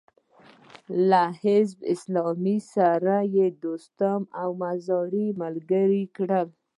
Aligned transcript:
له 1.09 1.23
حزب 1.41 1.79
اسلامي 1.93 2.57
سره 2.73 3.17
يې 3.35 3.45
دوستم 3.63 4.21
او 4.41 4.49
مزاري 4.61 5.27
ملګري 5.41 6.03
کړل. 6.17 6.47